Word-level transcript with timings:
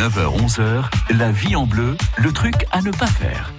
9h-11h, 0.00 0.84
la 1.18 1.30
vie 1.30 1.54
en 1.56 1.66
bleu, 1.66 1.94
le 2.16 2.32
truc 2.32 2.54
à 2.72 2.80
ne 2.80 2.90
pas 2.90 3.06
faire. 3.06 3.52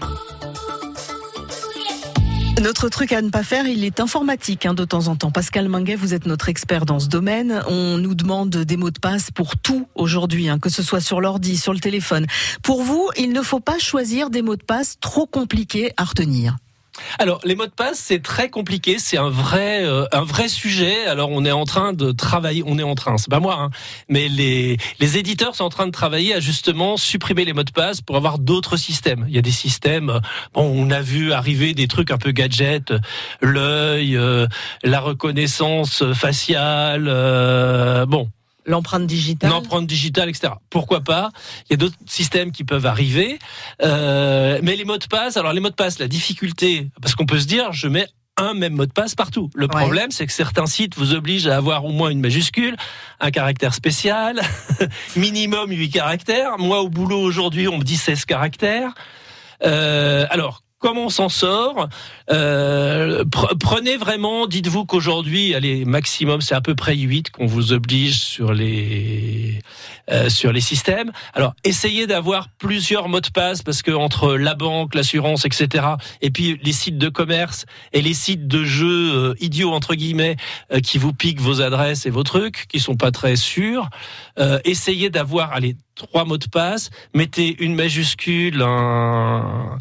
Notre 2.60 2.90
truc 2.90 3.14
à 3.14 3.22
ne 3.22 3.30
pas 3.30 3.44
faire, 3.44 3.68
il 3.68 3.84
est 3.84 4.00
informatique 4.00 4.66
hein, 4.66 4.74
de 4.74 4.84
temps 4.84 5.08
en 5.08 5.16
temps. 5.16 5.30
Pascal 5.30 5.70
Manguet, 5.70 5.94
vous 5.94 6.16
êtes 6.16 6.26
notre 6.26 6.50
expert 6.50 6.88
dans 6.88 7.00
ce 7.00 7.10
domaine. 7.10 7.62
On 7.68 8.00
nous 8.00 8.16
demande 8.16 8.50
des 8.50 8.76
mots 8.76 8.90
de 8.90 8.98
passe 8.98 9.30
pour 9.30 9.56
tout 9.56 9.88
aujourd'hui, 9.94 10.50
hein, 10.50 10.58
que 10.58 10.72
ce 10.72 10.82
soit 10.82 11.00
sur 11.00 11.22
l'ordi, 11.22 11.58
sur 11.58 11.74
le 11.74 11.80
téléphone. 11.80 12.26
Pour 12.64 12.82
vous, 12.82 13.12
il 13.18 13.34
ne 13.34 13.44
faut 13.44 13.60
pas 13.60 13.78
choisir 13.78 14.32
des 14.32 14.42
mots 14.42 14.56
de 14.56 14.64
passe 14.64 14.98
trop 15.00 15.28
compliqués 15.28 15.92
à 15.96 16.06
retenir. 16.06 16.58
Alors, 17.20 17.40
les 17.44 17.56
mots 17.56 17.66
de 17.66 17.72
passe, 17.72 18.00
c'est 18.00 18.22
très 18.22 18.50
compliqué, 18.50 18.98
c'est 19.00 19.18
un 19.18 19.30
vrai, 19.30 19.84
euh, 19.84 20.06
un 20.12 20.24
vrai 20.24 20.48
sujet. 20.48 21.06
Alors, 21.06 21.30
on 21.32 21.46
est 21.46 21.52
en 21.52 21.66
train 21.66 21.94
de 21.94 22.12
travailler, 22.12 22.64
on 22.66 22.78
est 22.78 22.84
en 22.84 22.96
train, 22.96 23.18
c'est 23.18 23.30
pas 23.30 23.40
moi, 23.40 23.56
hein, 23.60 23.70
mais 24.10 24.28
les, 24.28 24.78
les 25.00 25.18
éditeurs 25.18 25.56
sont 25.56 25.64
en 25.64 25.70
train 25.70 25.88
de 25.88 25.92
travailler 25.92 26.34
à 26.34 26.40
justement 26.40 26.98
supprimer 26.98 27.46
les 27.46 27.54
mots 27.54 27.64
de 27.64 27.72
passe 27.72 28.02
pour 28.02 28.18
avoir 28.18 28.40
d'autres 28.40 28.78
systèmes. 28.78 29.26
Il 29.28 29.36
y 29.36 29.40
a 29.40 29.42
des 29.42 29.52
systèmes, 29.52 30.10
euh, 30.10 30.20
bon, 30.54 30.64
on 30.64 30.90
a 30.92 31.02
vu 31.02 31.32
arriver 31.32 31.74
des 31.74 31.88
trucs 31.88 32.12
un 32.12 32.18
peu 32.18 32.32
gadget, 32.32 32.94
l'œil, 33.42 34.18
euh, 34.18 34.48
la 34.84 35.00
reconnaissance 35.00 36.04
faciale, 36.14 37.06
bon, 38.08 38.30
L'empreinte 38.66 39.08
digitale. 39.08 39.50
L'empreinte 39.50 39.88
digitale, 39.88 40.30
etc. 40.30 40.54
Pourquoi 40.70 41.02
pas? 41.02 41.32
Il 41.70 41.72
y 41.72 41.74
a 41.74 41.78
d'autres 41.78 41.98
systèmes 42.06 42.52
qui 42.52 42.64
peuvent 42.64 42.86
arriver, 42.86 43.40
euh, 43.82 44.60
mais 44.62 44.76
les 44.76 44.86
mots 44.86 44.98
de 44.98 45.06
passe. 45.06 45.38
Alors 45.38 45.54
les 45.54 45.60
mots 45.60 45.70
de 45.70 45.76
passe, 45.76 46.00
la 46.00 46.08
difficulté, 46.08 46.90
parce 47.02 47.16
qu'on 47.16 47.26
peut 47.26 47.40
se 47.40 47.48
dire, 47.48 47.72
je 47.72 47.88
mets 47.88 48.08
un 48.38 48.54
même 48.54 48.74
mot 48.74 48.86
de 48.86 48.92
passe 48.92 49.16
partout. 49.16 49.50
Le 49.56 49.68
problème, 49.68 50.12
c'est 50.12 50.26
que 50.26 50.34
certains 50.34 50.66
sites 50.66 50.96
vous 50.96 51.14
obligent 51.14 51.48
à 51.48 51.58
avoir 51.58 51.86
au 51.86 51.92
moins 51.92 52.10
une 52.10 52.22
majuscule, 52.22 52.76
un 53.20 53.32
caractère 53.32 53.74
spécial, 53.74 54.42
minimum 55.16 55.72
8 55.72 55.90
caractères. 55.90 56.58
Moi, 56.58 56.82
au 56.82 56.90
boulot 56.90 57.20
aujourd'hui, 57.20 57.68
on 57.68 57.78
me 57.78 57.84
dit 57.84 57.98
16 57.98 58.26
caractères. 58.26 58.94
Euh, 59.64 60.26
alors, 60.30 60.64
comment 60.82 61.06
on 61.06 61.10
s'en 61.10 61.30
sort 61.30 61.88
euh, 62.30 63.24
Prenez 63.60 63.96
vraiment, 63.96 64.48
dites-vous 64.48 64.86
qu'aujourd'hui, 64.86 65.56
allez, 65.56 65.86
maximum, 65.86 66.42
c'est 66.42 66.56
à 66.56 66.62
peu 66.62 66.76
près 66.76 66.98
8 66.98 67.30
qu'on 67.30 67.46
vous 67.46 67.72
oblige 67.72 68.20
sur 68.20 68.52
les 68.52 69.60
euh, 70.12 70.28
sur 70.30 70.52
les 70.52 70.60
systèmes. 70.60 71.12
Alors, 71.34 71.54
essayez 71.64 72.08
d'avoir 72.08 72.50
plusieurs 72.50 73.08
mots 73.08 73.22
de 73.22 73.30
passe 73.30 73.62
parce 73.62 73.82
que 73.82 73.92
entre 73.92 74.36
la 74.36 74.56
banque, 74.56 74.96
l'assurance, 74.96 75.46
etc. 75.46 75.86
Et 76.22 76.32
puis 76.32 76.60
les 76.64 76.74
sites 76.74 76.98
de 76.98 77.08
commerce 77.08 77.66
et 77.94 78.02
les 78.02 78.16
sites 78.16 78.48
de 78.48 78.66
jeux 78.66 79.16
euh, 79.16 79.34
idiots 79.40 79.72
entre 79.72 79.94
guillemets 79.96 80.36
qui 80.84 80.98
vous 80.98 81.14
piquent 81.14 81.40
vos 81.40 81.62
adresses 81.62 82.06
et 82.06 82.10
vos 82.10 82.24
trucs, 82.24 82.68
qui 82.68 82.80
sont 82.80 82.96
pas 82.96 83.12
très 83.12 83.36
sûrs. 83.36 83.90
essayez 84.66 85.10
d'avoir, 85.10 85.54
allez, 85.54 85.76
trois 86.02 86.26
mots 86.26 86.40
de 86.40 86.48
passe, 86.48 86.90
mettez 87.14 87.64
une 87.64 87.76
majuscule, 87.76 88.64
un, 88.64 89.78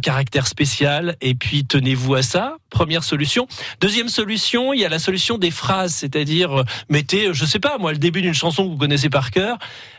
caractère 0.00 0.46
spécial, 0.46 1.16
et 1.20 1.34
puis 1.34 1.64
tenez-vous 1.64 2.14
à 2.14 2.22
ça. 2.22 2.56
Première 2.70 3.02
solution. 3.02 3.48
Deuxième 3.80 4.08
solution, 4.08 4.72
il 4.72 4.80
y 4.80 4.84
a 4.84 4.88
la 4.88 5.00
solution 5.00 5.36
des 5.36 5.50
phrases, 5.50 5.94
c'est-à-dire 5.94 6.64
mettez, 6.88 7.32
je 7.32 7.44
sais 7.44 7.58
pas, 7.58 7.78
moi, 7.78 7.92
le 7.92 7.98
début 7.98 8.22
d'une 8.22 8.34
chanson 8.34 8.64
que 8.64 8.70
vous 8.70 8.76
connaissez 8.76 9.10
par 9.10 9.32
cœur, 9.32 9.58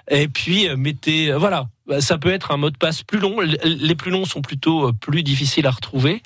et 0.10 0.30
puis 0.30 0.70
euh, 0.70 0.78
mettez, 0.78 1.32
euh, 1.32 1.38
voilà, 1.38 1.68
ça 2.00 2.18
peut 2.18 2.32
être 2.32 2.52
un 2.52 2.58
mot 2.58 2.70
de 2.70 2.78
passe 2.78 3.04
plus 3.04 3.20
long. 3.20 3.42
Les 3.42 3.96
plus 3.96 4.12
longs 4.12 4.26
sont 4.26 4.42
plutôt 4.42 4.88
euh, 4.88 4.92
plus 4.94 5.24
difficiles 5.24 5.68
à 5.68 5.72
retrouver. 5.72 6.22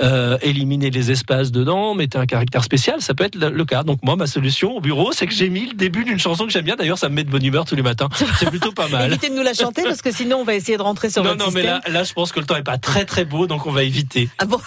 Euh, 0.00 0.38
éliminer 0.40 0.90
les 0.90 1.10
espaces 1.10 1.52
dedans, 1.52 1.94
mettez 1.94 2.16
un 2.16 2.24
caractère 2.24 2.64
spécial, 2.64 3.02
ça 3.02 3.12
peut 3.12 3.24
être 3.24 3.36
le 3.36 3.64
cas. 3.64 3.82
Donc 3.82 3.98
moi, 4.02 4.16
ma 4.16 4.26
solution 4.26 4.76
au 4.76 4.80
bureau, 4.80 5.12
c'est 5.12 5.26
que 5.26 5.34
j'ai 5.34 5.50
mis 5.50 5.66
le 5.66 5.74
début 5.74 6.04
d'une 6.04 6.18
chanson 6.18 6.46
que 6.46 6.52
j'aime 6.52 6.64
bien. 6.64 6.76
D'ailleurs, 6.76 6.96
ça 6.96 7.10
me 7.10 7.14
met 7.14 7.24
de 7.24 7.30
bonne 7.30 7.44
humeur 7.44 7.66
tous 7.66 7.76
les 7.76 7.82
matins. 7.82 8.08
C'est 8.38 8.48
plutôt 8.48 8.72
pas 8.72 8.88
mal. 8.88 9.10
Évitez 9.10 9.28
de 9.28 9.34
nous 9.34 9.42
la 9.42 9.52
chanter 9.52 9.82
parce 9.82 10.00
que 10.00 10.10
sinon, 10.10 10.38
on 10.38 10.44
va 10.44 10.54
essayer 10.54 10.78
de 10.78 10.82
rentrer 10.82 11.10
sur 11.10 11.22
non, 11.22 11.30
votre 11.30 11.44
non, 11.44 11.52
mais 11.52 11.62
là, 11.62 11.80
là, 11.88 12.04
je 12.04 12.12
pense 12.14 12.32
que 12.32 12.40
le 12.40 12.46
temps 12.46 12.56
est 12.56 12.62
pas 12.62 12.78
très 12.78 13.04
très 13.04 13.24
beau, 13.24 13.46
donc 13.46 13.66
on 13.66 13.72
va 13.72 13.82
éviter. 13.82 14.30
Ah 14.38 14.46
bon? 14.46 14.58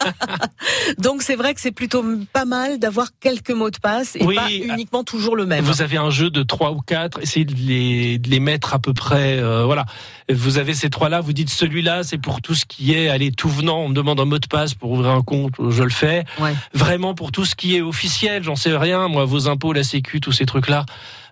Donc 0.98 1.22
c'est 1.22 1.36
vrai 1.36 1.54
que 1.54 1.60
c'est 1.60 1.70
plutôt 1.72 2.04
pas 2.32 2.44
mal 2.44 2.78
d'avoir 2.78 3.08
quelques 3.20 3.50
mots 3.50 3.70
de 3.70 3.78
passe 3.78 4.16
et 4.16 4.24
pas 4.24 4.50
uniquement 4.50 5.04
toujours 5.04 5.36
le 5.36 5.46
même. 5.46 5.64
Vous 5.64 5.82
avez 5.82 5.96
un 5.96 6.10
jeu 6.10 6.30
de 6.30 6.42
trois 6.42 6.72
ou 6.72 6.80
quatre, 6.80 7.20
essayez 7.20 7.44
de 7.44 7.54
les, 7.54 8.18
de 8.18 8.28
les 8.28 8.40
mettre 8.40 8.74
à 8.74 8.78
peu 8.78 8.92
près, 8.92 9.38
euh, 9.38 9.64
voilà. 9.64 9.84
Vous 10.32 10.58
avez 10.58 10.74
ces 10.74 10.90
trois-là, 10.90 11.20
vous 11.20 11.32
dites 11.32 11.50
celui-là, 11.50 12.02
c'est 12.04 12.18
pour 12.18 12.40
tout 12.40 12.54
ce 12.54 12.64
qui 12.64 12.94
est, 12.94 13.08
allez, 13.08 13.32
tout 13.32 13.48
venant, 13.48 13.80
on 13.80 13.88
me 13.88 13.94
demande 13.94 14.20
un 14.20 14.24
mot 14.24 14.38
de 14.38 14.46
passe 14.46 14.74
pour 14.74 14.92
ouvrir 14.92 15.10
un 15.10 15.22
compte, 15.22 15.54
je 15.70 15.82
le 15.82 15.90
fais. 15.90 16.24
Vraiment 16.72 17.14
pour 17.14 17.32
tout 17.32 17.44
ce 17.44 17.54
qui 17.54 17.76
est 17.76 17.80
officiel, 17.82 18.42
j'en 18.42 18.56
sais 18.56 18.76
rien, 18.76 19.08
moi, 19.08 19.24
vos 19.24 19.48
impôts, 19.48 19.72
la 19.72 19.84
sécu, 19.84 20.20
tous 20.20 20.32
ces 20.32 20.46
trucs-là. 20.46 20.86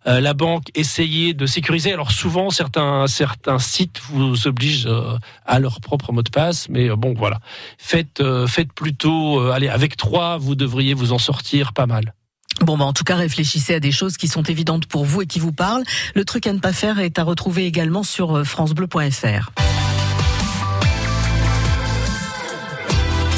Euh, 0.08 0.20
la 0.20 0.32
banque, 0.32 0.70
essayez 0.74 1.34
de 1.34 1.44
sécuriser. 1.44 1.92
Alors 1.92 2.12
souvent, 2.12 2.50
certains 2.50 3.06
certains 3.06 3.58
sites 3.58 4.00
vous 4.10 4.46
obligent 4.46 4.86
euh, 4.86 5.18
à 5.44 5.58
leur 5.58 5.80
propre 5.80 6.12
mot 6.12 6.22
de 6.22 6.30
passe, 6.30 6.68
mais 6.70 6.88
euh, 6.88 6.96
bon, 6.96 7.14
voilà. 7.14 7.40
Faites 7.76 8.22
faites 8.46 8.72
plutôt, 8.72 9.40
allez, 9.50 9.68
avec 9.68 9.96
trois, 9.96 10.38
vous 10.38 10.54
devriez 10.54 10.94
vous 10.94 11.12
en 11.12 11.18
sortir 11.18 11.72
pas 11.72 11.86
mal. 11.86 12.14
Bon, 12.62 12.76
bah 12.76 12.84
en 12.84 12.92
tout 12.92 13.04
cas, 13.04 13.16
réfléchissez 13.16 13.74
à 13.74 13.80
des 13.80 13.92
choses 13.92 14.16
qui 14.16 14.26
sont 14.26 14.42
évidentes 14.42 14.86
pour 14.86 15.04
vous 15.04 15.22
et 15.22 15.26
qui 15.26 15.38
vous 15.38 15.52
parlent. 15.52 15.84
Le 16.14 16.24
truc 16.24 16.46
à 16.46 16.52
ne 16.52 16.58
pas 16.58 16.72
faire 16.72 16.98
est 16.98 17.18
à 17.18 17.22
retrouver 17.22 17.66
également 17.66 18.02
sur 18.02 18.44
francebleu.fr. 18.46 19.50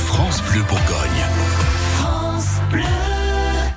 France 0.07 0.43
Bleu 0.43 0.63
Bourgogne. 0.63 1.20